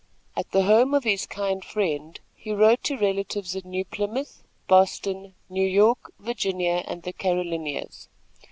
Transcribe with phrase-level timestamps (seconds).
[0.35, 5.35] At the home of his kind friend, he wrote to relatives at New Plymouth, Boston,
[5.47, 8.07] New York, Virginia and the Carolinias.